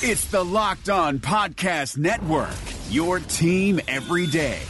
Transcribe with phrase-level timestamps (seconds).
[0.00, 2.54] It's the Locked On Podcast Network,
[2.88, 4.60] your team every day.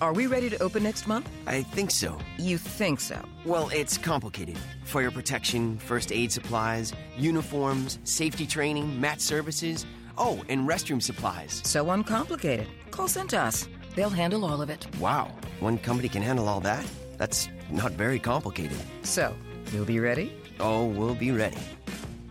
[0.00, 1.28] Are we ready to open next month?
[1.46, 2.16] I think so.
[2.38, 3.22] You think so?
[3.44, 4.56] Well, it's complicated.
[4.84, 9.84] Fire protection, first aid supplies, uniforms, safety training, mat services.
[10.16, 11.60] Oh, and restroom supplies.
[11.62, 12.68] So uncomplicated.
[12.90, 13.68] Call Cintas.
[13.96, 14.86] They'll handle all of it.
[14.98, 16.86] Wow, one company can handle all that?
[17.18, 18.78] That's not very complicated.
[19.02, 19.36] So,
[19.74, 20.39] you'll be ready?
[20.60, 21.58] Oh, we'll be ready.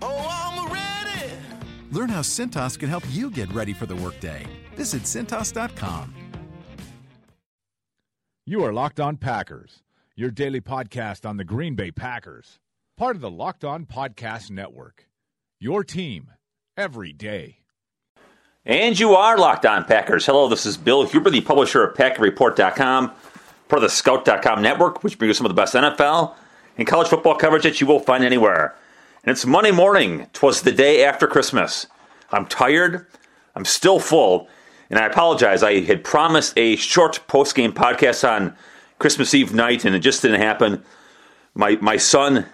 [0.02, 1.34] Oh, I'm ready.
[1.92, 4.46] Learn how Cintas can help you get ready for the workday.
[4.76, 6.14] Visit Cintas.com.
[8.46, 9.84] You are Locked On Packers,
[10.16, 12.60] your daily podcast on the Green Bay Packers,
[12.98, 15.08] part of the Locked On Podcast Network.
[15.60, 16.30] Your team
[16.78, 17.58] every day.
[18.66, 20.26] And you are Locked On Packers.
[20.26, 25.18] Hello, this is Bill Huber, the publisher of PackerReport.com, part of the Scout.com network, which
[25.18, 26.36] brings you some of the best NFL
[26.80, 28.74] and college football coverage that you will find anywhere.
[29.24, 30.28] And it's Monday morning.
[30.32, 31.88] Twas the day after Christmas.
[32.32, 33.06] I'm tired.
[33.54, 34.48] I'm still full.
[34.90, 35.62] And I apologize.
[35.62, 38.56] I had promised a short post game podcast on
[38.98, 40.82] Christmas Eve night, and it just didn't happen.
[41.54, 42.46] My my son,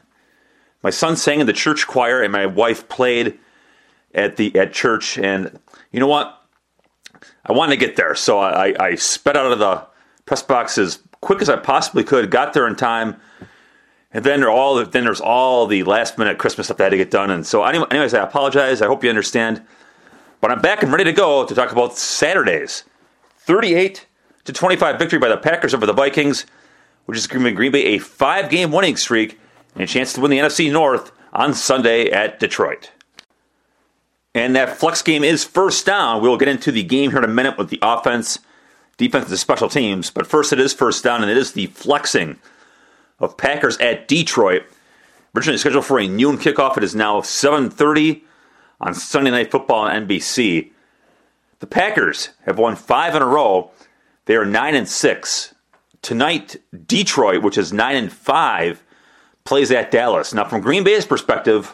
[0.82, 3.38] my son sang in the church choir, and my wife played
[4.16, 5.20] at the at church.
[5.20, 5.60] And
[5.92, 6.42] you know what?
[7.46, 9.86] I wanted to get there, so I, I sped out of the
[10.26, 12.32] press box as quick as I possibly could.
[12.32, 13.18] Got there in time,
[14.16, 17.12] and then all then there's all the last minute Christmas stuff that had to get
[17.12, 17.30] done.
[17.30, 18.82] And so, anyway, anyways, I apologize.
[18.82, 19.62] I hope you understand.
[20.40, 22.86] But I'm back and ready to go to talk about Saturday's
[23.40, 24.08] 38
[24.46, 26.46] to 25 victory by the Packers over the Vikings,
[27.08, 29.38] which is giving Green Bay a five game winning streak
[29.74, 32.92] and a chance to win the NFC North on Sunday at Detroit.
[34.34, 36.22] And that flex game is first down.
[36.22, 38.40] We'll get into the game here in a minute with the offense,
[38.96, 40.10] defense, and special teams.
[40.10, 42.40] But first, it is first down, and it is the flexing
[43.20, 44.64] of Packers at Detroit.
[45.36, 48.24] Originally scheduled for a noon kickoff, it is now 7:30
[48.80, 50.72] on Sunday Night Football on NBC.
[51.60, 53.72] The Packers have won five in a row.
[54.26, 55.54] They are nine and six.
[56.02, 58.84] Tonight, Detroit, which is nine and five,
[59.44, 60.34] plays at Dallas.
[60.34, 61.74] Now, from Green Bay's perspective,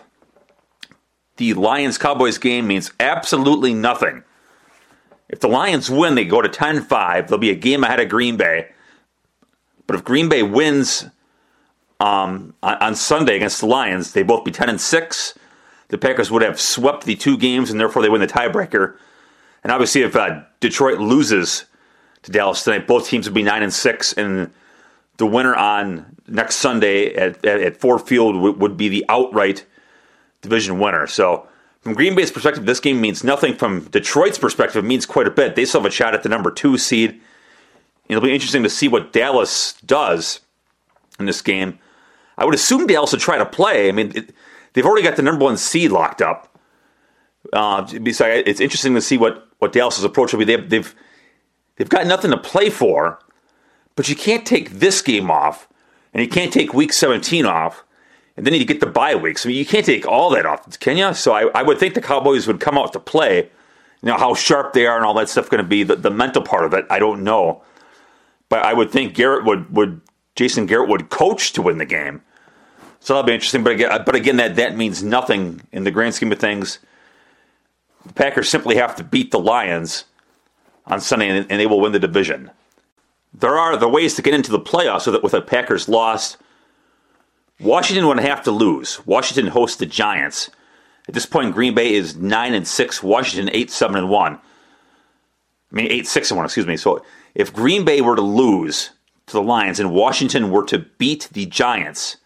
[1.37, 4.23] the Lions Cowboys game means absolutely nothing.
[5.27, 7.27] If the Lions win, they go to 10 5.
[7.27, 8.69] They'll be a game ahead of Green Bay.
[9.87, 11.05] But if Green Bay wins
[12.01, 15.34] um, on, Sunday against the Lions, they both be 10 and 6
[15.91, 18.95] the Packers would have swept the two games, and therefore they win the tiebreaker.
[19.62, 21.66] And obviously, if uh, Detroit loses
[22.23, 24.51] to Dallas tonight, both teams would be nine and six, and
[25.17, 29.66] the winner on next Sunday at, at, at Ford Field would, would be the outright
[30.41, 31.07] division winner.
[31.07, 31.45] So,
[31.81, 33.53] from Green Bay's perspective, this game means nothing.
[33.53, 35.56] From Detroit's perspective, it means quite a bit.
[35.56, 37.19] They still have a shot at the number two seed.
[38.07, 40.40] It'll be interesting to see what Dallas does
[41.19, 41.79] in this game.
[42.41, 43.88] I would assume Dallas would try to play.
[43.88, 44.34] I mean, it,
[44.74, 46.57] they've already got the number one seed locked up.
[47.53, 50.46] Uh, besides, it's interesting to see what, what Dallas's approach will be.
[50.46, 50.96] They've, they've
[51.75, 53.19] they've got nothing to play for,
[53.96, 55.68] but you can't take this game off,
[56.16, 57.84] and you can't take Week 17 off,
[58.35, 59.46] and then you get the bye weeks.
[59.46, 61.13] I mean, you can't take all that off, can you?
[61.13, 63.38] So I, I would think the Cowboys would come out to play.
[64.02, 65.84] You know how sharp they are and all that stuff going to be.
[65.84, 67.62] The, the mental part of it, I don't know,
[68.50, 70.02] but I would think Garrett would would
[70.35, 72.23] Jason Garrett would coach to win the game.
[73.01, 73.63] So that'll be interesting.
[73.63, 76.79] But again, but again, that that means nothing in the grand scheme of things.
[78.06, 80.06] The Packers simply have to beat the Lions
[80.85, 82.51] on Sunday, and, and they will win the division.
[83.34, 86.38] There are the ways to get into the playoffs so that with a Packers loss,
[87.59, 89.06] Washington would have to lose.
[89.06, 90.50] Washington hosts the Giants.
[91.07, 93.01] At this point, Green Bay is nine and six.
[93.01, 94.34] Washington eight seven and one.
[94.34, 96.45] I mean eight six and one.
[96.45, 96.78] Excuse me.
[96.78, 97.03] So
[97.34, 98.91] if Green Bay were to lose
[99.28, 102.17] to the Lions and Washington were to beat the Giants,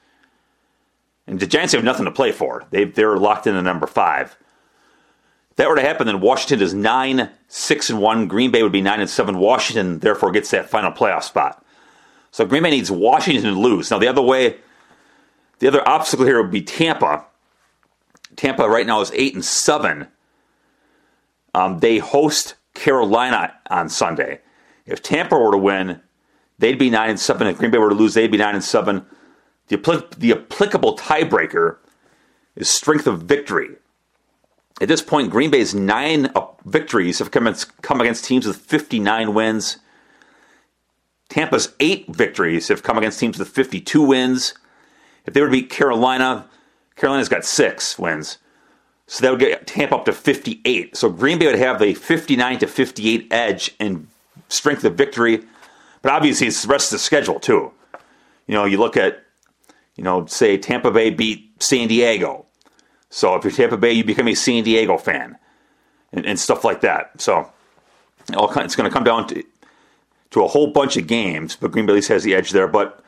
[1.27, 2.65] and the Giants have nothing to play for.
[2.71, 4.37] They they're locked in at number five.
[5.51, 8.27] If that were to happen, then Washington is nine six and one.
[8.27, 9.39] Green Bay would be nine and seven.
[9.39, 11.65] Washington therefore gets that final playoff spot.
[12.31, 13.89] So Green Bay needs Washington to lose.
[13.89, 14.57] Now the other way,
[15.59, 17.25] the other obstacle here would be Tampa.
[18.35, 20.07] Tampa right now is eight and seven.
[21.53, 24.41] Um, they host Carolina on Sunday.
[24.85, 26.01] If Tampa were to win,
[26.59, 27.47] they'd be nine and seven.
[27.47, 29.05] If Green Bay were to lose, they'd be nine and seven.
[29.67, 31.77] The, the applicable tiebreaker
[32.55, 33.75] is strength of victory.
[34.81, 36.31] At this point, Green Bay's nine
[36.65, 39.77] victories have come, come against teams with 59 wins.
[41.29, 44.53] Tampa's eight victories have come against teams with 52 wins.
[45.25, 46.47] If they were to beat Carolina,
[46.95, 48.37] Carolina's got six wins.
[49.07, 50.95] So that would get Tampa up to 58.
[50.95, 54.07] So Green Bay would have a 59 to 58 edge in
[54.49, 55.43] strength of victory.
[56.01, 57.71] But obviously, it's the rest of the schedule, too.
[58.47, 59.24] You know, you look at
[59.95, 62.45] you know, say Tampa Bay beat San Diego.
[63.09, 65.37] So if you're Tampa Bay, you become a San Diego fan
[66.11, 67.19] and, and stuff like that.
[67.21, 67.51] So
[68.35, 69.43] all it's going to come down to,
[70.31, 72.67] to a whole bunch of games, but Green Bay at least has the edge there.
[72.67, 73.01] But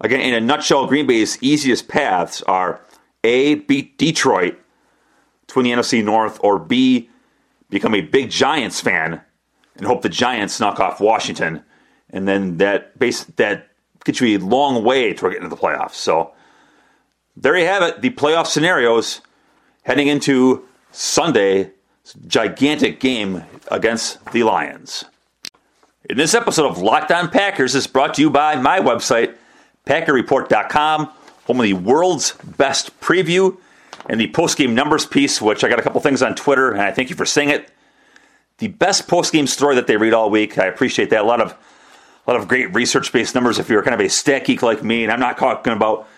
[0.00, 2.80] again, in a nutshell, Green Bay's easiest paths are
[3.22, 4.58] A, beat Detroit
[5.48, 7.08] to win the NFC North, or B,
[7.70, 9.20] become a big Giants fan
[9.76, 11.62] and hope the Giants knock off Washington.
[12.10, 13.68] And then that base that
[14.04, 15.94] gets you a long way toward getting into the playoffs.
[15.94, 16.33] So
[17.36, 19.20] there you have it, the playoff scenarios
[19.82, 21.70] heading into Sunday,
[22.26, 25.04] gigantic game against the Lions.
[26.08, 29.36] In this episode of Locked On Packers is brought to you by my website,
[29.86, 31.10] PackerReport.com,
[31.46, 33.56] home of the world's best preview
[34.08, 36.92] and the post-game numbers piece, which I got a couple things on Twitter, and I
[36.92, 37.70] thank you for saying it.
[38.58, 40.58] The best post-game story that they read all week.
[40.58, 41.22] I appreciate that.
[41.22, 41.54] A lot of
[42.26, 45.02] a lot of great research-based numbers if you're kind of a stat geek like me,
[45.02, 46.08] and I'm not talking about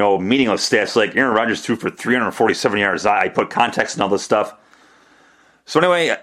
[0.00, 3.06] know meaningless stats like Aaron Rodgers threw for 347 yards.
[3.06, 4.54] I put context and all this stuff.
[5.64, 6.16] So anyway,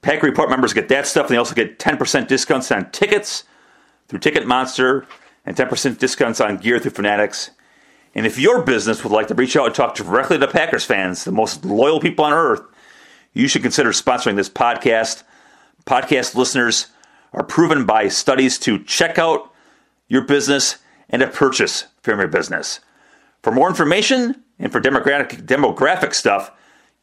[0.00, 3.44] Pack Report members get that stuff, and they also get 10% discounts on tickets
[4.08, 5.06] through Ticket Monster
[5.44, 7.50] and 10% discounts on gear through Fanatics.
[8.14, 11.24] And if your business would like to reach out and talk directly to Packers fans,
[11.24, 12.62] the most loyal people on earth,
[13.32, 15.22] you should consider sponsoring this podcast.
[15.86, 16.88] Podcast listeners
[17.32, 19.52] are proven by studies to check out
[20.08, 20.76] your business
[21.08, 22.80] and to purchase from your business.
[23.42, 26.52] For more information and for demographic, demographic stuff,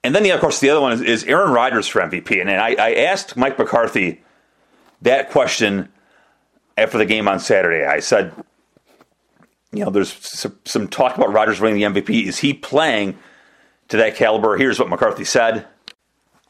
[0.05, 2.41] And then, the, of course, the other one is, is Aaron Rodgers for MVP.
[2.41, 4.21] And I, I asked Mike McCarthy
[5.01, 5.89] that question
[6.77, 7.85] after the game on Saturday.
[7.85, 8.33] I said,
[9.73, 10.13] you know, there's
[10.65, 12.27] some, talk about Rodgers winning the MVP.
[12.27, 13.19] Is he playing
[13.89, 14.57] to that caliber?
[14.57, 15.67] Here's what McCarthy said.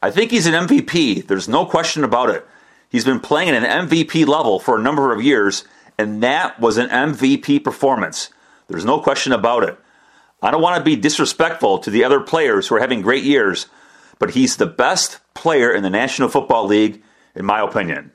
[0.01, 1.27] I think he's an MVP.
[1.27, 2.45] There's no question about it.
[2.89, 5.63] He's been playing at an MVP level for a number of years,
[5.97, 8.29] and that was an MVP performance.
[8.67, 9.79] There's no question about it.
[10.41, 13.67] I don't want to be disrespectful to the other players who are having great years,
[14.19, 17.01] but he's the best player in the National Football League,
[17.33, 18.11] in my opinion.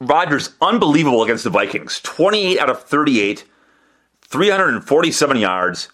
[0.00, 2.00] Rodgers, unbelievable against the Vikings.
[2.00, 3.44] 28 out of 38,
[4.22, 5.88] 347 yards,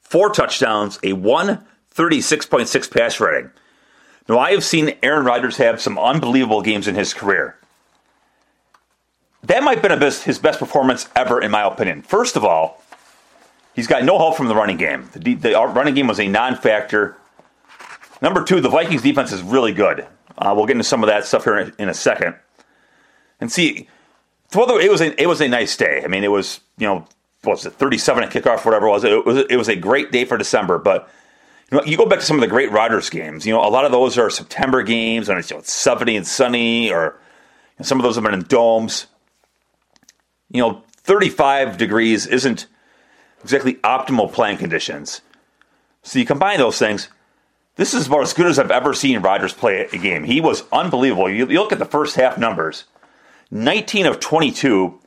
[0.00, 3.50] four touchdowns, a 136.6 pass rating.
[4.28, 7.56] Now, I have seen Aaron Rodgers have some unbelievable games in his career.
[9.42, 12.02] That might have been his best performance ever, in my opinion.
[12.02, 12.84] First of all,
[13.74, 15.08] he's got no help from the running game.
[15.12, 17.16] The, the running game was a non factor.
[18.22, 20.06] Number two, the Vikings defense is really good.
[20.38, 22.36] Uh, we'll get into some of that stuff here in a second.
[23.40, 23.88] And see,
[24.52, 26.02] it was a, it was a nice day.
[26.04, 27.06] I mean, it was you know
[27.42, 29.04] what was it thirty seven at kickoff, whatever it was.
[29.04, 30.78] It was it was a great day for December.
[30.78, 31.08] But
[31.70, 33.46] you know, you go back to some of the great Rodgers games.
[33.46, 36.16] You know, a lot of those are September games when it's, you know, it's seventy
[36.16, 39.06] and sunny, or you know, some of those have been in domes.
[40.50, 42.66] You know, thirty five degrees isn't
[43.42, 45.22] exactly optimal playing conditions.
[46.02, 47.08] So you combine those things.
[47.76, 50.24] This is about as good as I've ever seen Rodgers play a game.
[50.24, 51.30] He was unbelievable.
[51.30, 52.84] You, you look at the first half numbers
[53.50, 55.00] 19 of 22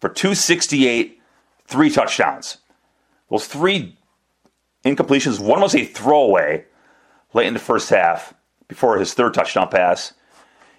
[0.00, 1.20] for 268,
[1.66, 2.58] three touchdowns.
[3.30, 3.96] Those three
[4.84, 6.64] incompletions, one was a throwaway
[7.34, 8.34] late in the first half
[8.68, 10.12] before his third touchdown pass.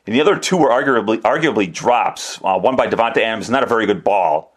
[0.06, 2.40] And the other two were arguably arguably drops.
[2.44, 4.56] Uh, one by Davante Adams, not a very good ball,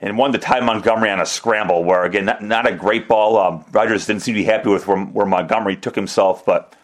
[0.00, 3.36] and one to Ty Montgomery on a scramble, where again not, not a great ball.
[3.36, 6.74] Um, Rodgers didn't seem to be happy with where, where Montgomery took himself, but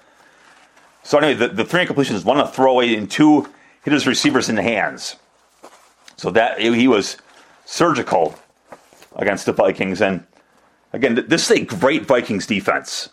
[1.03, 3.49] so anyway, the, the three incompletions, one a throwaway, and two
[3.85, 5.17] hit his receivers in the hands.
[6.17, 7.17] So that he was
[7.65, 8.37] surgical
[9.17, 10.01] against the Vikings.
[10.01, 10.25] And
[10.93, 13.09] again, this is a great Vikings defense.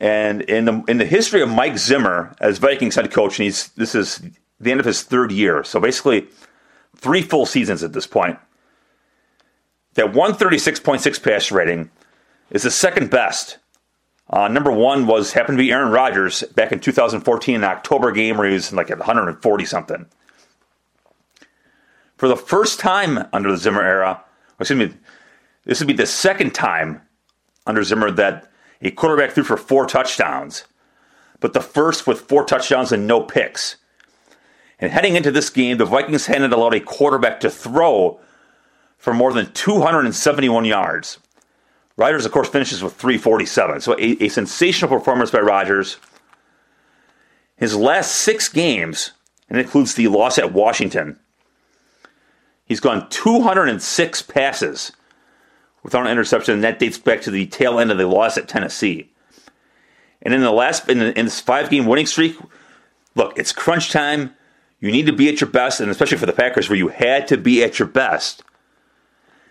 [0.00, 3.68] And in the in the history of Mike Zimmer as Vikings head coach, and he's
[3.70, 4.22] this is
[4.58, 6.26] the end of his third year, so basically
[6.96, 8.38] three full seasons at this point.
[9.94, 11.90] That 136.6 pass rating
[12.50, 13.58] is the second best.
[14.30, 18.36] Uh, number one was happened to be Aaron Rodgers back in 2014, an October game
[18.36, 20.06] where he was like at 140 something.
[22.16, 24.22] For the first time under the Zimmer era,
[24.60, 24.96] excuse me,
[25.64, 27.02] this would be the second time
[27.66, 28.50] under Zimmer that
[28.82, 30.64] a quarterback threw for four touchdowns,
[31.40, 33.76] but the first with four touchdowns and no picks.
[34.78, 38.20] And heading into this game, the Vikings hadn't allowed a quarterback to throw
[38.96, 41.18] for more than 271 yards.
[42.00, 43.82] Rodgers, of course, finishes with 347.
[43.82, 45.98] So a, a sensational performance by Rodgers.
[47.56, 49.10] His last six games,
[49.50, 51.20] and it includes the loss at Washington,
[52.64, 54.92] he's gone 206 passes
[55.82, 58.48] without an interception, and that dates back to the tail end of the loss at
[58.48, 59.10] Tennessee.
[60.22, 62.34] And in the last in, the, in this five game winning streak,
[63.14, 64.34] look, it's crunch time.
[64.78, 67.28] You need to be at your best, and especially for the Packers, where you had
[67.28, 68.42] to be at your best.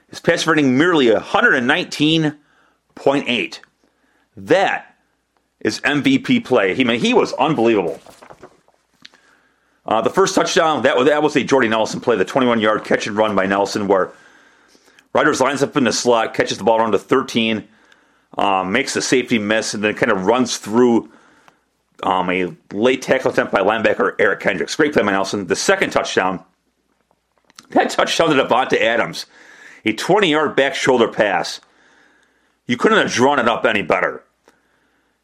[0.09, 3.59] His pass rating merely 119.8.
[4.37, 4.95] That
[5.59, 6.75] is MVP play.
[6.75, 7.99] He I mean, he was unbelievable.
[9.85, 12.85] Uh, the first touchdown that was that was a Jordy Nelson play, the 21 yard
[12.85, 14.11] catch and run by Nelson, where
[15.13, 17.67] Rodgers lines up in the slot, catches the ball around to 13,
[18.37, 21.11] um, makes the safety miss, and then kind of runs through
[22.03, 24.75] um, a late tackle attempt by linebacker Eric Kendricks.
[24.75, 25.47] Great play by Nelson.
[25.47, 26.43] The second touchdown,
[27.71, 29.25] that touchdown to Davante Adams,
[29.85, 31.59] a 20 yard back shoulder pass.
[32.65, 34.23] You couldn't have drawn it up any better.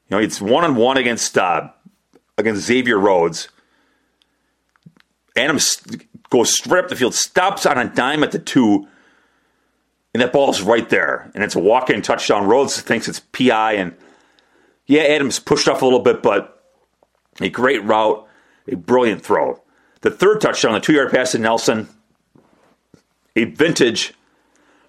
[0.10, 1.70] You know, it's one on one against uh,
[2.38, 3.50] against Xavier Rhodes.
[5.36, 5.78] Adams
[6.30, 8.88] goes straight up the field, stops on a dime at the two,
[10.14, 11.30] and that ball's right there.
[11.36, 12.46] And it's a walk in touchdown.
[12.48, 13.96] Rhodes thinks it's PI, and
[14.86, 16.64] yeah, Adams pushed off a little bit, but
[17.42, 18.26] a great route,
[18.68, 19.62] a brilliant throw.
[20.02, 21.90] The third touchdown, the two yard pass to Nelson,
[23.36, 24.14] a vintage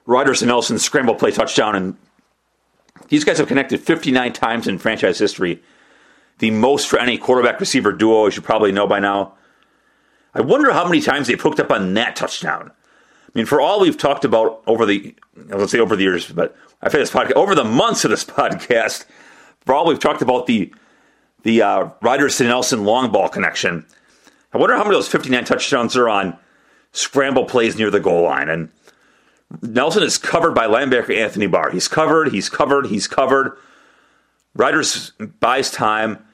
[0.06, 1.74] Rodgers and Nelson scramble play touchdown.
[1.74, 1.96] And
[3.08, 5.62] these guys have connected 59 times in franchise history,
[6.38, 9.34] the most for any quarterback receiver duo, as you probably know by now.
[10.34, 12.70] I wonder how many times they've hooked up on that touchdown.
[12.70, 15.14] I mean, for all we've talked about over the,
[15.48, 18.24] let's say over the years, but I've had this podcast, over the months of this
[18.24, 19.04] podcast,
[19.64, 20.72] for all we've talked about the
[21.42, 23.86] the uh, to Nelson long ball connection,
[24.52, 26.36] I wonder how many of those 59 touchdowns are on
[26.92, 28.48] scramble plays near the goal line.
[28.48, 28.70] And
[29.62, 31.70] Nelson is covered by linebacker Anthony Barr.
[31.70, 33.56] He's covered, he's covered, he's covered.
[34.54, 36.24] Rodgers buys time.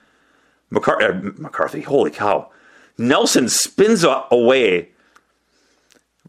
[0.73, 2.50] McCar- uh, McCarthy, holy cow.
[2.97, 4.88] Nelson spins away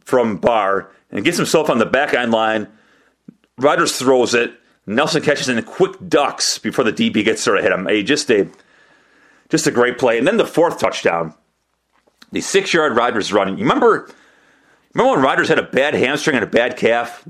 [0.02, 2.68] from Barr and gets himself on the back end line.
[3.58, 4.54] Rodgers throws it.
[4.86, 7.88] Nelson catches in quick ducks before the DB gets there to hit him.
[7.88, 8.50] A, just a
[9.50, 10.18] just a great play.
[10.18, 11.34] And then the fourth touchdown,
[12.32, 13.58] the six yard Rodgers running.
[13.58, 14.10] You remember,
[14.94, 17.28] remember when Rodgers had a bad hamstring and a bad calf?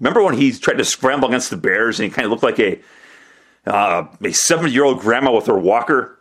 [0.00, 2.58] Remember when he tried to scramble against the Bears and he kind of looked like
[2.58, 2.78] a
[3.66, 6.18] uh, a seven year old grandma with her walker?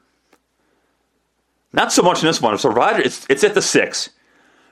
[1.74, 2.58] Not so much in this one.
[2.58, 4.10] So Rodgers, it's, it's at the six.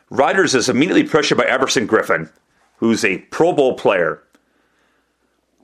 [0.09, 2.31] Rodgers is immediately pressured by Everson Griffen,
[2.77, 4.23] who's a Pro Bowl player.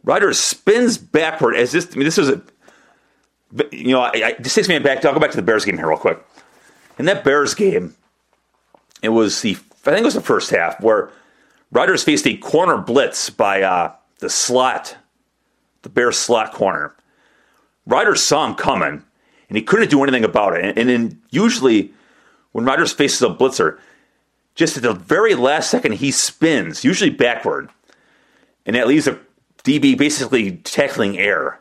[0.04, 1.88] Rodgers spins backward as this.
[1.94, 2.42] I mean, this is a.
[3.72, 5.04] You know, I, I, this takes me back.
[5.06, 6.20] I'll go back to the Bears game here real quick.
[7.00, 7.96] In that Bears game,
[9.02, 11.12] it was the I think it was the first half where
[11.72, 14.98] Rodgers faced a corner blitz by uh, the slot,
[15.84, 16.96] the Bears slot corner.
[17.86, 19.04] Rodgers saw him coming,
[19.48, 20.64] and he couldn't do anything about it.
[20.64, 21.94] And, and then usually,
[22.52, 23.80] when Rodgers faces a blitzer,
[24.56, 27.70] just at the very last second, he spins, usually backward,
[28.66, 29.20] and that leaves a
[29.64, 31.60] DB basically tackling air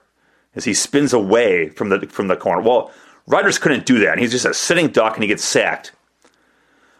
[0.55, 2.63] as he spins away from the from the corner.
[2.63, 2.93] Well,
[3.27, 4.13] Rodgers couldn't do that.
[4.13, 5.93] And He's just a sitting duck, and he gets sacked.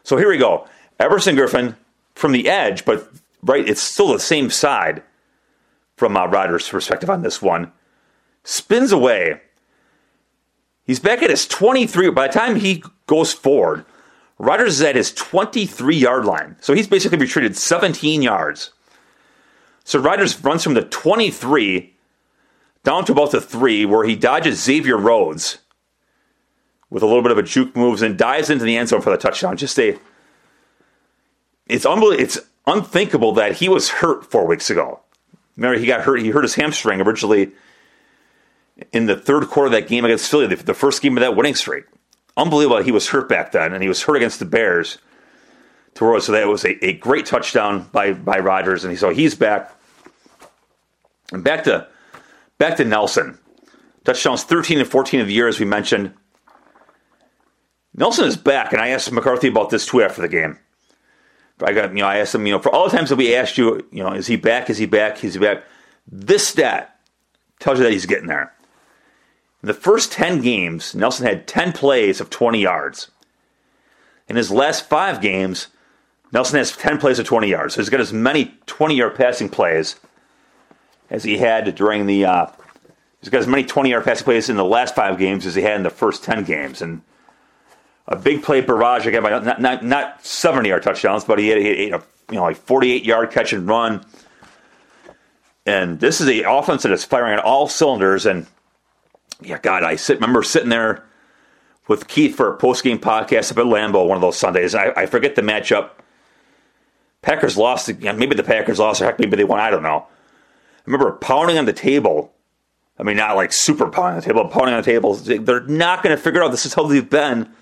[0.05, 0.67] So here we go.
[0.99, 1.77] Everson Griffen
[2.15, 3.11] from the edge, but
[3.43, 5.03] right, it's still the same side
[5.97, 7.73] from uh, Rodgers' perspective on this one.
[8.45, 9.41] Spins away.
[10.85, 12.11] He's back at his 23.
[12.11, 13.85] By the time he goes forward,
[14.39, 16.57] Rodgers is at his 23 yard line.
[16.61, 18.73] So he's basically retreated 17 yards.
[19.85, 21.95] So Rodgers runs from the 23
[22.85, 25.59] down to about the 3, where he dodges Xavier Rhodes
[26.91, 29.11] with a little bit of a juke moves and dives into the end zone for
[29.11, 29.57] the touchdown.
[29.57, 29.99] Just a.
[31.69, 32.23] It's unbelievable.
[32.23, 35.01] It's unthinkable that he was hurt four weeks ago.
[35.57, 36.21] Remember, he got hurt.
[36.23, 37.53] He hurt his hamstring originally
[38.93, 41.55] in the third quarter of that game against Philly, the first game of that winning
[41.55, 41.85] streak.
[42.37, 42.83] Unbelievable.
[42.83, 44.99] He was hurt back then, and he was hurt against the Bears.
[45.95, 46.21] to.
[46.21, 49.75] So that was a, a great touchdown by by Rodgers, and so he's back.
[51.33, 51.89] And back to
[52.59, 53.39] back to Nelson.
[54.05, 56.15] Touchdowns 13 and 14 of the year, as we mentioned.
[57.95, 60.59] Nelson is back, and I asked McCarthy about this too after the game.
[61.63, 63.35] I got, you know, I asked him, you know, for all the times that we
[63.35, 64.71] asked you, you know, is he back?
[64.71, 65.23] Is he back?
[65.25, 65.65] Is he back?
[66.07, 66.99] This stat
[67.59, 68.53] tells you that he's getting there.
[69.63, 73.11] In the first 10 games, Nelson had 10 plays of 20 yards.
[74.29, 75.69] In his last five games,
[76.33, 77.75] Nelson has 10 plays of 20 yards.
[77.75, 79.97] So he's got as many 20 yard passing plays
[81.11, 82.25] as he had during the.
[82.27, 82.47] Uh,
[83.21, 85.63] he's got as many 20 yard passing plays in the last five games as he
[85.63, 86.83] had in the first 10 games.
[86.83, 87.03] And
[88.09, 91.59] a big play barrage again by not, not, not 70 yard touchdowns, but he had,
[91.59, 94.05] he had a you know like 48 yard catch and run.
[95.67, 98.25] And this is a offense that is firing on all cylinders.
[98.25, 98.47] And
[99.43, 101.05] yeah, God, I sit, remember sitting there
[101.87, 104.75] with Keith for a post game podcast up at Lambeau one of those Sundays.
[104.75, 105.91] I, I forget the matchup.
[107.21, 107.89] Packers lost.
[108.01, 109.61] Maybe the Packers lost, or heck, maybe they won.
[109.61, 110.07] I don't know.
[110.09, 112.33] I remember pounding on the table.
[112.99, 115.15] I mean, not like super pounding on the table, pounding on the table.
[115.15, 117.53] They're not going to figure out this is how they've been.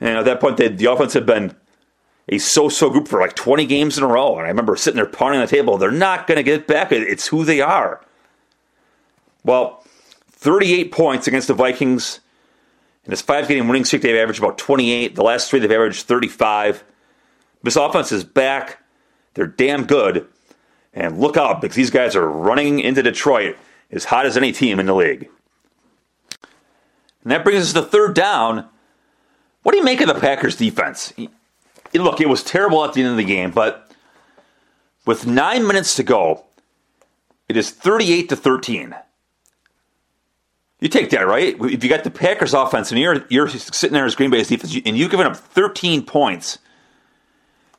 [0.00, 1.56] And at that point, they, the offense had been
[2.28, 4.36] a so-so group for like 20 games in a row.
[4.36, 5.78] And I remember sitting there pounding the table.
[5.78, 6.92] They're not going to get back.
[6.92, 8.04] It's who they are.
[9.44, 9.84] Well,
[10.30, 12.20] 38 points against the Vikings.
[13.04, 15.14] In this five-game winning streak, they've averaged about 28.
[15.14, 16.82] The last three, they've averaged 35.
[17.62, 18.82] This offense is back.
[19.34, 20.26] They're damn good.
[20.92, 23.56] And look out, because these guys are running into Detroit
[23.92, 25.28] as hot as any team in the league.
[27.22, 28.68] And that brings us to third down.
[29.66, 31.12] What do you make of the Packers defense?
[31.92, 33.90] Look, it was terrible at the end of the game, but
[35.04, 36.44] with nine minutes to go,
[37.48, 38.94] it is 38 to 13.
[40.78, 41.56] You take that, right?
[41.60, 44.72] If you got the Packers offense and you're, you're sitting there as Green Bay's defense,
[44.86, 46.58] and you've given up 13 points,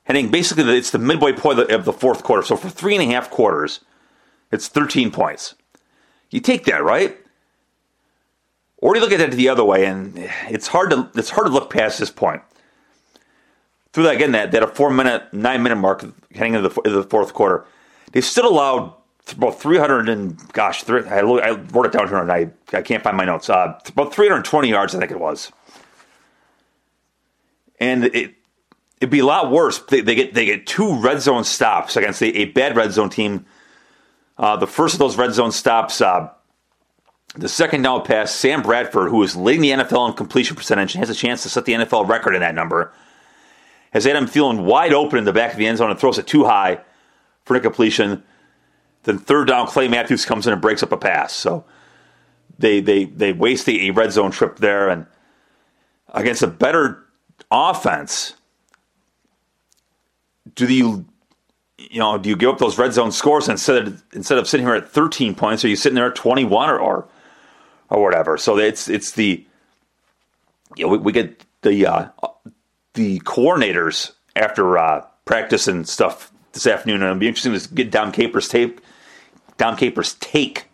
[0.03, 2.44] heading basically, it's the midway point of the fourth quarter.
[2.44, 3.79] So for three and a half quarters,
[4.51, 5.56] it's 13 points.
[6.32, 7.17] You take that, right?
[8.79, 10.13] Or do you look at it the other way, and
[10.50, 12.42] it's hard to it's hard to look past this point.
[13.94, 17.01] Through that again, that, that a four minute, nine minute mark heading into the, into
[17.01, 17.66] the fourth quarter,
[18.11, 18.94] they still allowed
[19.31, 23.03] about 300 and gosh, three, I, I, wrote it down here and I, I can't
[23.03, 23.50] find my notes.
[23.50, 25.51] Uh, about 320 yards, I think it was.
[27.79, 28.35] And it
[29.00, 29.79] it'd be a lot worse.
[29.79, 33.09] They, they get they get two red zone stops against a, a bad red zone
[33.09, 33.46] team.
[34.37, 36.29] Uh, the first of those red zone stops, uh,
[37.38, 41.02] the second down pass, Sam Bradford, who is leading the NFL in completion percentage and
[41.02, 42.92] has a chance to set the NFL record in that number,
[43.92, 46.28] has Adam Thielen wide open in the back of the end zone and throws it
[46.28, 46.80] too high
[47.46, 48.24] for an incompletion.
[49.04, 51.34] Then third down, Clay Matthews comes in and breaks up a pass.
[51.34, 51.64] So
[52.60, 55.06] they they they waste a red zone trip there, and
[56.14, 57.04] against a better
[57.52, 58.34] offense,
[60.56, 61.06] do you
[61.78, 64.66] you know do you give up those red zone scores instead of instead of sitting
[64.66, 65.64] here at 13 points?
[65.64, 67.08] Are you sitting there at 21 or, or
[67.90, 68.38] or whatever.
[68.38, 69.46] So it's it's the
[70.76, 72.10] you know, we, we get the uh,
[72.94, 77.92] the coordinators after uh, practice and stuff this afternoon, and it'll be interesting to get
[77.92, 78.82] Dom Capers' tape,
[79.58, 80.66] Dom Capers' take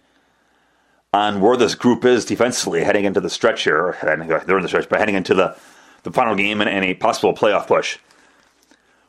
[1.14, 3.98] on where this group is defensively heading into the stretch here.
[4.02, 5.56] They're in the stretch, but heading into the
[6.04, 7.98] the final game and, and a possible playoff push.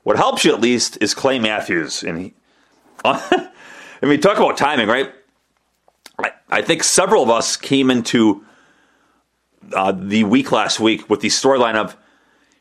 [0.04, 2.34] What helps you at least is Clay Matthews, and he.
[3.04, 3.50] I
[4.02, 5.10] mean, talk about timing, right?
[6.18, 8.44] I, I think several of us came into
[9.72, 11.96] uh, the week last week with the storyline of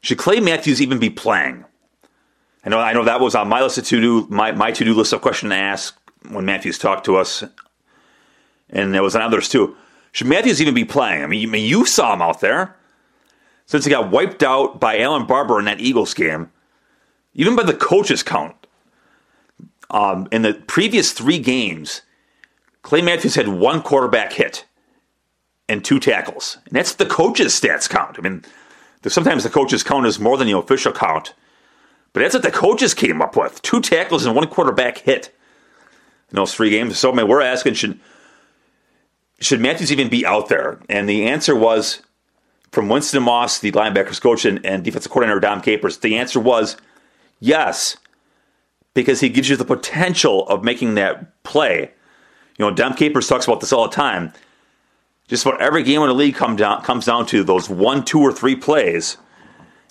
[0.01, 1.63] should Clay Matthews even be playing?
[2.65, 4.83] I know I know that was on my list of to do my, my to
[4.83, 5.97] do list of questions to ask
[6.29, 7.43] when Matthews talked to us,
[8.69, 9.75] and there was on others too.
[10.11, 11.23] Should Matthews even be playing?
[11.23, 12.75] I mean, you, I mean, you saw him out there
[13.65, 16.51] since he got wiped out by Allen Barbre in that Eagles game,
[17.33, 18.55] even by the coaches count.
[19.89, 22.01] Um, in the previous three games,
[22.83, 24.65] Clay Matthews had one quarterback hit
[25.67, 26.57] and two tackles.
[26.65, 28.17] And that's the coach's stats count.
[28.19, 28.43] I mean,
[29.07, 31.33] sometimes the coach's count is more than the official count.
[32.11, 33.61] But that's what the coaches came up with.
[33.61, 35.33] Two tackles and one quarterback hit
[36.29, 36.97] in those three games.
[36.99, 37.99] So I mean, we're asking, should,
[39.39, 40.79] should Matthews even be out there?
[40.89, 42.01] And the answer was
[42.71, 45.97] from Winston Moss, the linebackers coach and, and defensive coordinator Dom Capers.
[45.97, 46.75] The answer was
[47.39, 47.97] yes,
[48.93, 51.93] because he gives you the potential of making that play
[52.57, 54.33] you know, Dom Capers talks about this all the time.
[55.27, 58.19] Just about every game in the league come down, comes down to those one, two,
[58.19, 59.17] or three plays.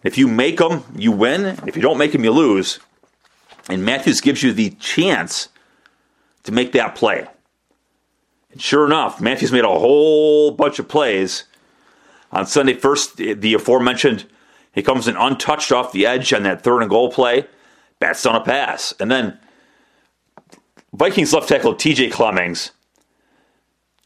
[0.05, 1.59] If you make them, you win.
[1.67, 2.79] If you don't make them, you lose.
[3.69, 5.49] And Matthews gives you the chance
[6.45, 7.27] to make that play.
[8.51, 11.45] And sure enough, Matthews made a whole bunch of plays
[12.31, 12.75] on Sunday.
[12.75, 14.27] First, the aforementioned
[14.73, 17.47] He comes in untouched off the edge on that third and goal play,
[17.99, 18.95] bats down a pass.
[18.99, 19.39] And then
[20.93, 22.73] Vikings left tackle TJ Clemmings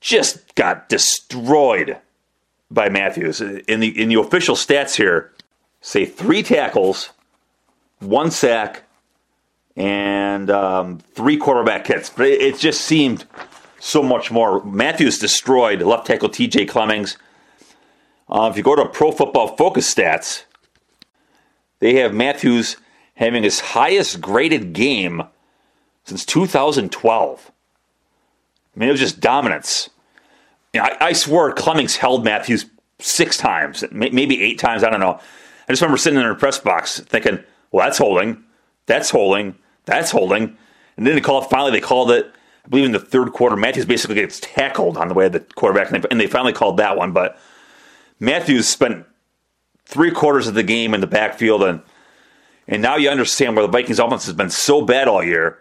[0.01, 1.99] just got destroyed
[2.70, 3.40] by Matthews.
[3.40, 5.33] In the in the official stats here,
[5.81, 7.11] say three tackles,
[7.99, 8.85] one sack,
[9.77, 12.11] and um, three quarterback hits.
[12.11, 13.25] But it, it, just seemed
[13.79, 14.64] so much more.
[14.64, 16.66] Matthews destroyed left tackle T.J.
[16.66, 17.18] Clemmings.
[18.29, 20.44] Uh, if you go to Pro Football Focus stats,
[21.79, 22.77] they have Matthews
[23.14, 25.22] having his highest graded game
[26.07, 27.53] since 2012.
[28.75, 29.90] I mean, it was just dominance.
[30.73, 32.66] You know, I, I swore Clemmings held Matthews
[32.99, 34.83] six times, maybe eight times.
[34.83, 35.21] I don't know.
[35.69, 37.40] I just remember sitting in the press box thinking,
[37.73, 38.42] well, that's holding,
[38.87, 40.57] that's holding, that's holding.
[40.97, 42.33] And then they call it, finally, they called it,
[42.64, 43.57] I believe in the third quarter.
[43.57, 46.53] Matthews basically gets tackled on the way of the quarterback, and they, and they finally
[46.53, 47.12] called that one.
[47.12, 47.38] But
[48.21, 49.05] Matthews spent
[49.85, 51.83] three quarters of the game in the backfield, and
[52.69, 55.61] and now you understand why the Vikings offense has been so bad all year,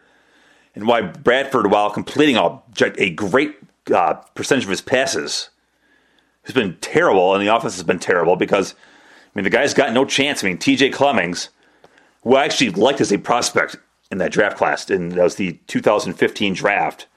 [0.75, 3.55] and why Bradford, while completing a, great
[3.93, 5.49] uh, percentage of his passes,
[6.43, 8.75] has been terrible, and the offense has been terrible because
[9.35, 10.43] I mean, the guy's got no chance.
[10.43, 11.49] I mean, TJ Clemmings,
[12.23, 13.77] who I actually liked as a prospect
[14.11, 17.07] in that draft class, and that was the 2015 draft.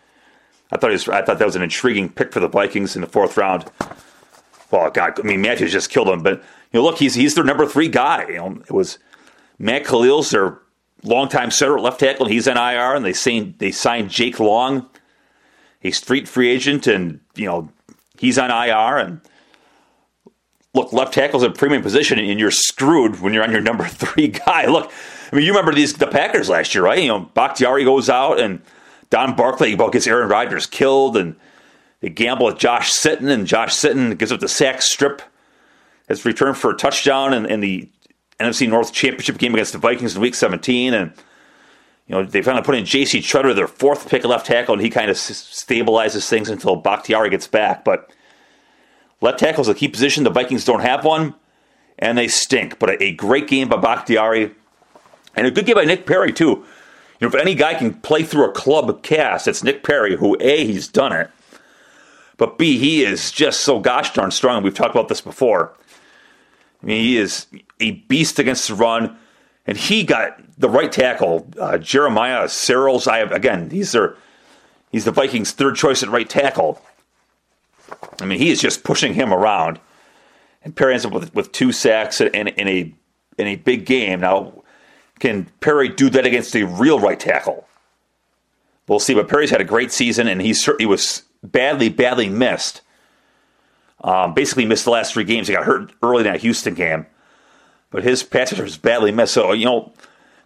[0.72, 3.08] I thought was, I thought that was an intriguing pick for the Vikings in the
[3.08, 3.70] fourth round.
[4.70, 6.38] Well, God, I mean, Matthews just killed him, but
[6.72, 8.28] you know, look, he's he's their number three guy.
[8.28, 8.98] You know, it was
[9.58, 10.58] Matt Kalil's their
[11.04, 14.88] longtime center left tackle, and he's an IR, and they signed they signed Jake Long,
[15.82, 17.68] a street free agent, and you know
[18.18, 19.20] he's on IR, and
[20.74, 24.28] look, left tackle's a premium position, and you're screwed when you're on your number three
[24.28, 24.66] guy.
[24.66, 24.90] Look,
[25.32, 27.00] I mean, you remember these the Packers last year, right?
[27.00, 28.60] You know, Bakhtiari goes out, and
[29.10, 31.36] Don Barclay about gets Aaron Rodgers killed, and
[32.00, 35.22] they gamble with Josh Sitton, and Josh Sitton gives up the sack strip
[36.08, 37.88] as return for a touchdown and, in the
[38.40, 41.12] NFC North Championship game against the Vikings in Week 17, and
[42.06, 43.20] you know they finally put in J.C.
[43.20, 47.46] Tretter, their fourth pick left tackle, and he kind of stabilizes things until Bakhtiari gets
[47.46, 48.12] back, but
[49.20, 50.24] Left tackle is a key position.
[50.24, 51.34] The Vikings don't have one,
[51.98, 52.78] and they stink.
[52.78, 54.54] But a, a great game by Bakhtiari,
[55.34, 56.64] and a good game by Nick Perry, too.
[57.20, 60.36] You know, if any guy can play through a club cast, it's Nick Perry, who
[60.40, 61.30] A, he's done it,
[62.36, 64.62] but B, he is just so gosh darn strong.
[64.62, 65.72] We've talked about this before.
[66.82, 67.46] I mean, he is
[67.80, 69.16] a beast against the run,
[69.66, 73.06] and he got the right tackle, uh, Jeremiah Sirles.
[73.06, 74.16] I have again, these are
[74.90, 76.80] he's the Vikings' third choice at right tackle.
[78.20, 79.80] I mean, he is just pushing him around.
[80.62, 82.92] And Perry ends up with, with two sacks in, in, a
[83.38, 84.20] in a big game.
[84.20, 84.62] Now,
[85.18, 87.66] can Perry do that against a real right tackle?
[88.86, 89.14] We'll see.
[89.14, 90.54] But Perry's had a great season, and he
[90.86, 92.82] was badly, badly missed.
[94.02, 95.48] Um, basically, missed the last three games.
[95.48, 97.06] He got hurt early in that Houston game,
[97.90, 99.34] but his passes was badly missed.
[99.34, 99.92] So you know,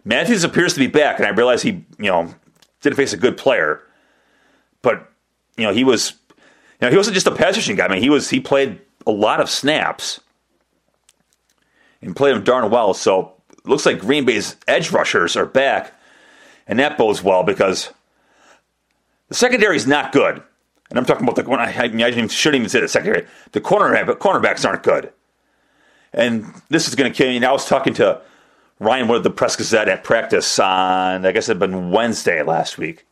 [0.05, 2.33] Matthews appears to be back, and I realize he you know
[2.81, 3.81] didn't face a good player,
[4.81, 5.11] but
[5.57, 6.35] you know he was you
[6.81, 7.85] know he wasn't just a pass rushing guy.
[7.85, 10.19] I mean, he was he played a lot of snaps
[12.01, 12.93] and played them darn well.
[12.93, 13.33] So
[13.65, 15.93] looks like Green Bay's edge rushers are back,
[16.67, 17.91] and that bodes well because
[19.29, 20.41] the secondary is not good.
[20.93, 23.25] And I'm talking about the I, I, mean, I shouldn't even say the secondary.
[23.51, 25.11] The cornerback, but cornerbacks aren't good.
[26.13, 27.37] And this is going to kill me.
[27.37, 28.21] And I was talking to
[28.79, 32.43] Ryan Wood of the Press Gazette at practice on, I guess it had been Wednesday
[32.43, 33.07] last week.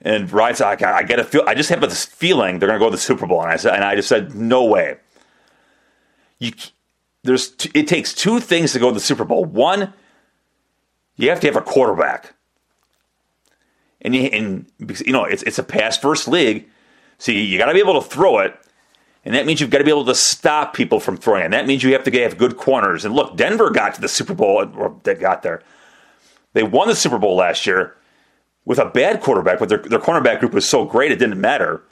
[0.00, 1.42] And Ryan's like, I get a feel.
[1.46, 3.56] I just have this feeling they're going to go to the Super Bowl, and I
[3.56, 4.96] said, and I just said, no way.
[6.38, 6.52] You,
[7.24, 9.44] there's, t- it takes two things to go to the Super Bowl.
[9.44, 9.92] One,
[11.16, 12.32] you have to have a quarterback,
[14.02, 14.66] and you, and
[15.04, 16.68] you know it's it's a pass first league,
[17.18, 18.56] so you, you got to be able to throw it,
[19.24, 21.50] and that means you've got to be able to stop people from throwing it.
[21.50, 23.04] That means you have to have good corners.
[23.04, 25.62] And look, Denver got to the Super Bowl, or they got there.
[26.52, 27.96] They won the Super Bowl last year
[28.64, 31.82] with a bad quarterback, but their, their cornerback group was so great it didn't matter.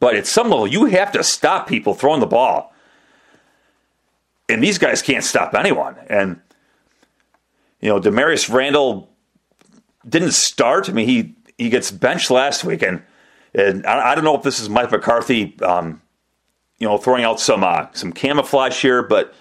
[0.00, 2.74] But at some level, you have to stop people throwing the ball.
[4.48, 5.96] And these guys can't stop anyone.
[6.08, 6.40] And,
[7.80, 9.13] you know, Damarious Randall
[10.08, 10.88] didn't start.
[10.88, 12.82] I mean, he, he gets benched last week.
[12.82, 13.02] And,
[13.54, 16.00] and I, I don't know if this is Mike McCarthy, um,
[16.78, 19.32] you know, throwing out some uh, some camouflage here, but,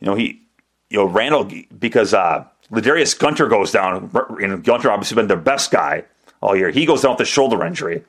[0.00, 0.42] you know, he,
[0.90, 4.10] you know, Randall, because, uh, Ladarius Gunter goes down.
[4.42, 6.04] And Gunter obviously been their best guy
[6.42, 6.70] all year.
[6.70, 8.04] He goes down with a shoulder injury.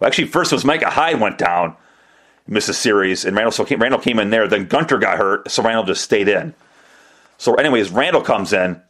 [0.00, 1.76] Well, actually, first was Micah Hyde went down,
[2.48, 4.48] missed a series, and Randall so came, Randall came in there.
[4.48, 6.54] Then Gunter got hurt, so Randall just stayed in.
[7.38, 8.82] So, anyways, Randall comes in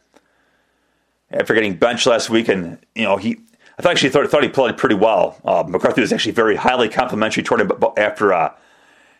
[1.31, 3.37] after getting benched last week, and you know he.
[3.77, 5.37] I thought actually thought, thought he played pretty well.
[5.43, 8.53] Uh, McCarthy was actually very highly complimentary toward him after uh,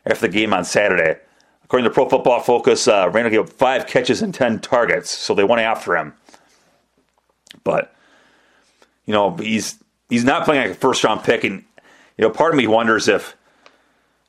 [0.06, 1.20] after the game on Saturday.
[1.66, 5.34] According to Pro Football Focus, uh, Randall gave up five catches and 10 targets, so
[5.34, 6.14] they went after him.
[7.64, 7.94] But,
[9.06, 11.44] you know, he's he's not playing like a first round pick.
[11.44, 11.64] And,
[12.18, 13.36] you know, part of me wonders if,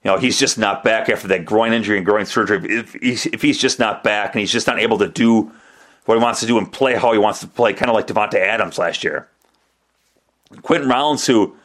[0.03, 2.59] you know, he's just not back after that groin injury and groin surgery.
[2.71, 5.53] If he's, if he's just not back and he's just not able to do
[6.07, 8.07] what he wants to do and play how he wants to play, kind of like
[8.07, 9.29] Davante Adams last year.
[10.63, 11.57] Quinten Rollins, who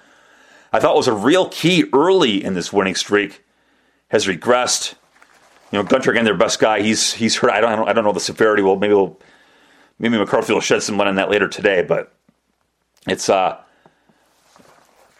[0.73, 3.43] I thought was a real key early in this winning streak,
[4.09, 4.95] has regressed.
[5.71, 6.81] You know, Gunter again, their best guy.
[6.81, 7.51] He's he's hurt.
[7.51, 8.61] I don't I don't know the severity.
[8.63, 9.17] Well, maybe we'll
[9.99, 11.83] maybe McCarthy will shed some light on that later today.
[11.83, 12.11] But
[13.07, 13.61] it's uh,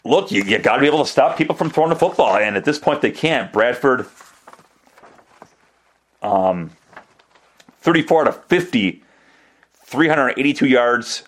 [0.04, 2.58] look, you, you got to be able to stop people from throwing the football, and
[2.58, 3.54] at this point they can't.
[3.54, 4.08] Bradford,
[6.22, 6.72] um,
[7.80, 9.04] thirty-four out of 50,
[9.92, 11.24] 382 yards,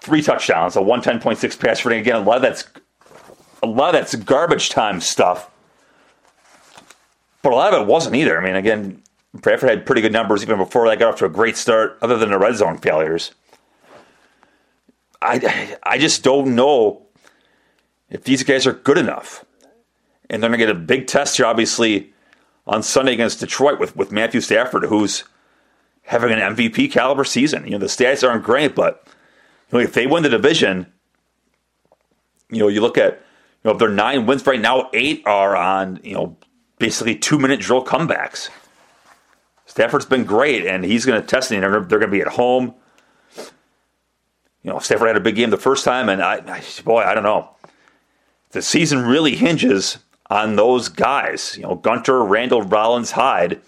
[0.00, 2.02] three touchdowns, a one ten point six pass rating.
[2.02, 2.64] Again, a lot of that's
[3.62, 5.50] a lot of that's garbage time stuff.
[7.42, 8.40] But a lot of it wasn't either.
[8.40, 9.02] I mean, again,
[9.34, 12.18] Bradford had pretty good numbers even before they got off to a great start, other
[12.18, 13.32] than the red zone failures.
[15.20, 17.06] I, I just don't know
[18.10, 19.44] if these guys are good enough.
[20.30, 22.12] And they're going to get a big test here, obviously,
[22.66, 25.24] on Sunday against Detroit with, with Matthew Stafford, who's
[26.02, 27.64] having an MVP caliber season.
[27.64, 29.06] You know, the stats aren't great, but
[29.70, 30.92] you know, if they win the division,
[32.50, 33.20] you know, you look at, you
[33.64, 36.36] know, if they're nine wins right now, eight are on, you know,
[36.78, 38.50] basically two minute drill comebacks.
[39.66, 41.60] Stafford's been great, and he's going to test it.
[41.60, 42.74] They're, they're going to be at home.
[44.62, 47.14] You know, Stafford had a big game the first time, and I, I, boy, I
[47.14, 47.56] don't know.
[48.50, 51.56] The season really hinges on those guys.
[51.56, 53.62] You know, Gunter, Randall, Rollins, Hyde,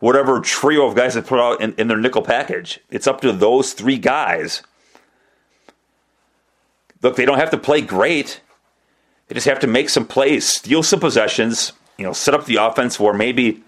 [0.00, 2.80] whatever trio of guys they put out in, in their nickel package.
[2.90, 4.62] It's up to those three guys.
[7.02, 8.40] Look, they don't have to play great.
[9.28, 12.56] They just have to make some plays, steal some possessions, you know, set up the
[12.56, 13.62] offense where maybe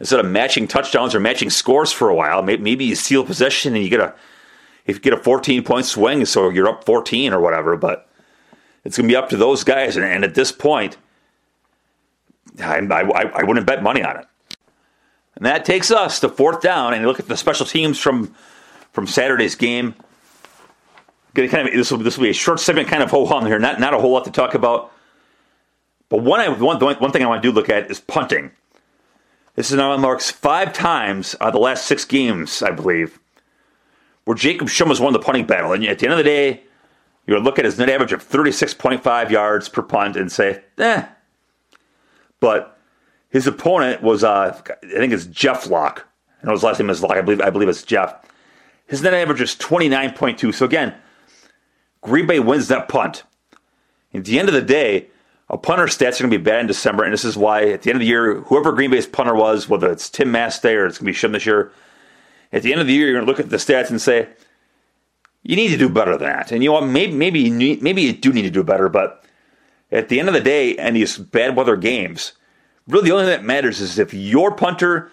[0.00, 3.82] instead of matching touchdowns or matching scores for a while, maybe you steal possession and
[3.82, 4.14] you get a
[4.86, 7.76] if you get a 14 point swing, so you're up 14 or whatever.
[7.76, 8.08] But
[8.84, 10.98] it's going to be up to those guys, and, and at this point,
[12.60, 14.26] I, I, I wouldn't bet money on it.
[15.36, 18.34] And that takes us to fourth down, and you look at the special teams from
[18.92, 19.94] from Saturday's game.
[21.34, 23.58] Kind of, this will this will be a short segment, kind of ho hum here.
[23.58, 24.92] Not not a whole lot to talk about.
[26.08, 28.52] But one, I, one, one thing I want to do look at is punting.
[29.56, 33.18] This is now marks five times out of the last six games, I believe,
[34.24, 35.72] where Jacob Schum has won the punting battle.
[35.72, 36.62] And at the end of the day,
[37.26, 41.06] you look at his net average of 36.5 yards per punt and say, eh.
[42.40, 42.73] But
[43.34, 46.06] his opponent was, uh, I think it's Jeff Locke.
[46.40, 47.16] I know his last name is Locke.
[47.16, 48.14] I believe, I believe it's Jeff.
[48.86, 50.54] His net average is 29.2.
[50.54, 50.94] So again,
[52.00, 53.24] Green Bay wins that punt.
[54.14, 55.08] At the end of the day,
[55.50, 57.82] a punter stats are going to be bad in December, and this is why at
[57.82, 60.86] the end of the year, whoever Green Bay's punter was, whether it's Tim Masthay or
[60.86, 61.72] it's going to be Schum this year,
[62.52, 64.28] at the end of the year, you're going to look at the stats and say,
[65.42, 66.52] you need to do better than that.
[66.52, 66.86] And you know what?
[66.86, 69.24] Maybe maybe you maybe you do need to do better, but
[69.90, 72.34] at the end of the day, in these bad weather games,
[72.88, 75.10] really the only thing that matters is if your punter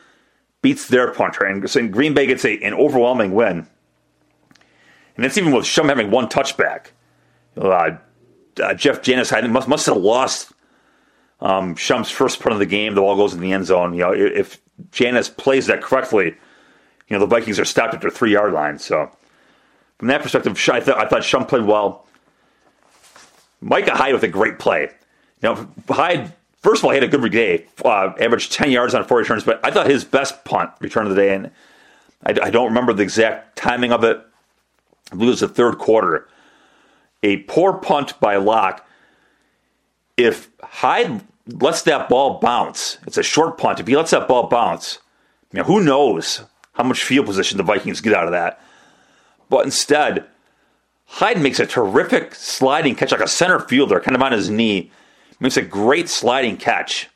[0.62, 3.68] beats their punter, and so Green Bay gets a, an overwhelming win.
[5.16, 6.88] And that's even with Schum having one touchback.
[7.58, 7.98] Uh,
[8.62, 10.52] uh, Jeff Janis must must have lost
[11.42, 12.96] um, Schum's first punt of the game.
[12.96, 13.94] The ball goes in the end zone.
[13.94, 16.36] You know, if Janis plays that correctly, you
[17.10, 18.78] know the Vikings are stopped at their three yard line.
[18.78, 19.10] So
[20.00, 22.08] from that perspective, I thought I thought Schum played well.
[23.62, 24.90] Micah Hyde with a great play.
[25.42, 28.93] You know, Hyde first of all he had a good day, uh, averaged ten yards
[28.93, 31.52] on four returns, but I thought his best punt return of the day, and
[32.26, 34.21] I, I don't remember the exact timing of it.
[35.12, 36.28] I believe it was the third quarter
[37.24, 38.86] a poor punt by Locke,
[40.17, 43.80] if Hyde lets that ball bounce, it's a short punt.
[43.80, 45.00] If he lets that ball bounce,
[45.54, 46.43] know, who knows
[46.74, 48.60] how much field position the Vikings get out of that.
[49.50, 50.26] But instead,
[51.06, 54.91] Hyde makes a terrific sliding catch, like a center fielder, kind of on his knee.
[55.42, 57.10] Makes a great sliding catch.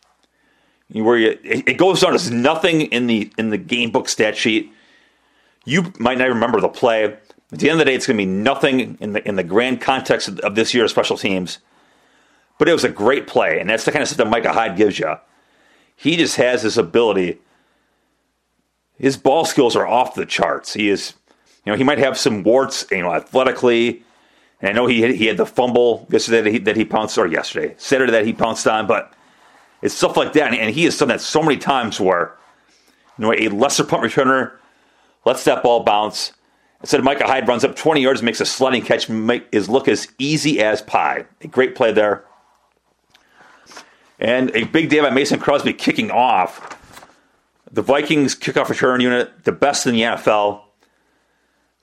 [0.91, 4.71] Where you, it goes on as nothing in the in the game book stat sheet.
[5.63, 7.03] You might not remember the play.
[7.03, 9.43] At the end of the day, it's going to be nothing in the in the
[9.43, 11.59] grand context of, of this year's special teams.
[12.57, 14.75] But it was a great play, and that's the kind of stuff that Micah Hyde
[14.75, 15.15] gives you.
[15.95, 17.39] He just has this ability.
[18.97, 20.73] His ball skills are off the charts.
[20.73, 21.13] He is,
[21.65, 24.03] you know, he might have some warts, you know, athletically.
[24.65, 27.19] And I know he had, he had the fumble yesterday that he, that he pounced,
[27.19, 29.13] or yesterday, Saturday that he pounced on, but
[29.83, 30.55] it's stuff like that.
[30.55, 32.35] And he has done that so many times where,
[33.19, 34.53] you know, a lesser punt returner
[35.23, 36.33] lets that ball bounce
[36.81, 39.69] Instead, of Micah Hyde runs up 20 yards, and makes a sliding catch, make his
[39.69, 41.25] look as easy as pie.
[41.41, 42.25] A great play there.
[44.19, 46.77] And a big day by Mason Crosby kicking off.
[47.71, 50.64] The Vikings kickoff return unit, the best in the NFL,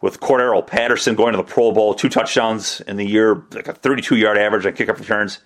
[0.02, 3.72] with Cordarrelle Patterson going to the Pro Bowl, two touchdowns in the year, like a
[3.72, 5.38] 32 yard average on kickoff returns.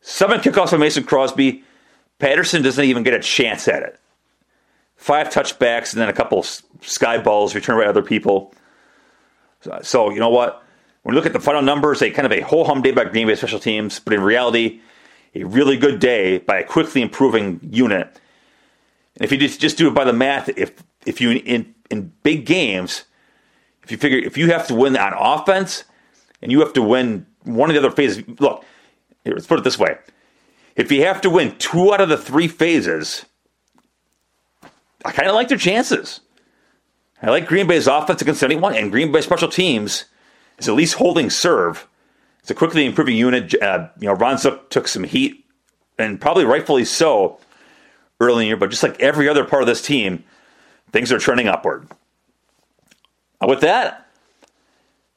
[0.00, 1.64] Seven kickoffs by Mason Crosby.
[2.18, 3.98] Patterson doesn't even get a chance at it.
[4.96, 6.44] Five touchbacks and then a couple
[6.80, 8.54] sky balls returned by other people.
[9.82, 10.62] So, you know what?
[11.02, 13.04] When we look at the final numbers, a kind of a whole hum day by
[13.04, 14.80] Green Bay special teams, but in reality,
[15.34, 18.20] a really good day by a quickly improving unit.
[19.16, 20.72] And if you just, just do it by the math, if
[21.04, 23.04] if you in in big games,
[23.82, 25.84] if you figure if you have to win on offense
[26.42, 28.64] and you have to win one of the other phases, look,
[29.24, 29.96] here, let's put it this way:
[30.76, 33.24] if you have to win two out of the three phases,
[35.04, 36.20] I kind of like their chances.
[37.22, 40.04] I like Green Bay's offense against anyone, and Green Bay special teams
[40.58, 41.88] is at least holding serve.
[42.40, 43.54] It's a quickly improving unit.
[43.62, 45.46] Uh, you know, Ron Zook took some heat,
[45.98, 47.38] and probably rightfully so,
[48.20, 48.56] early in the year.
[48.58, 50.24] But just like every other part of this team,
[50.94, 51.88] things are trending upward.
[53.44, 54.06] With that,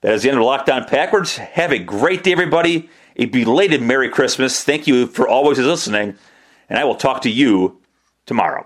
[0.02, 1.38] that is the end of Locked On Packers.
[1.38, 2.90] Have a great day, everybody.
[3.16, 4.64] A belated Merry Christmas.
[4.64, 6.18] Thank you for always listening,
[6.68, 7.80] and I will talk to you
[8.26, 8.66] tomorrow.